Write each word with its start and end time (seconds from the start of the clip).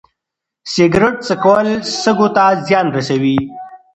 سګرټ 0.73 1.15
څکول 1.27 1.67
سږو 2.01 2.27
ته 2.35 2.45
زیان 2.67 2.87
رسوي. 2.95 3.37